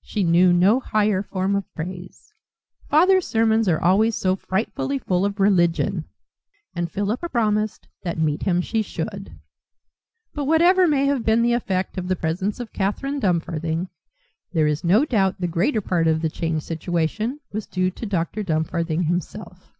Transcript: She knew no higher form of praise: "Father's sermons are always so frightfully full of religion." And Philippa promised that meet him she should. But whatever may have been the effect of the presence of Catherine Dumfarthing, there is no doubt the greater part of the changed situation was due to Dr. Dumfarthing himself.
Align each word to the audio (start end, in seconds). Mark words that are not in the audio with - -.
She 0.00 0.24
knew 0.24 0.54
no 0.54 0.80
higher 0.80 1.22
form 1.22 1.54
of 1.54 1.70
praise: 1.74 2.32
"Father's 2.88 3.26
sermons 3.26 3.68
are 3.68 3.78
always 3.78 4.16
so 4.16 4.34
frightfully 4.36 4.96
full 4.98 5.26
of 5.26 5.38
religion." 5.38 6.06
And 6.74 6.90
Philippa 6.90 7.28
promised 7.28 7.86
that 8.02 8.16
meet 8.16 8.44
him 8.44 8.62
she 8.62 8.80
should. 8.80 9.38
But 10.32 10.46
whatever 10.46 10.88
may 10.88 11.04
have 11.04 11.26
been 11.26 11.42
the 11.42 11.52
effect 11.52 11.98
of 11.98 12.08
the 12.08 12.16
presence 12.16 12.58
of 12.58 12.72
Catherine 12.72 13.20
Dumfarthing, 13.20 13.90
there 14.54 14.66
is 14.66 14.82
no 14.82 15.04
doubt 15.04 15.38
the 15.38 15.46
greater 15.46 15.82
part 15.82 16.06
of 16.06 16.22
the 16.22 16.30
changed 16.30 16.64
situation 16.64 17.40
was 17.52 17.66
due 17.66 17.90
to 17.90 18.06
Dr. 18.06 18.42
Dumfarthing 18.42 19.08
himself. 19.08 19.70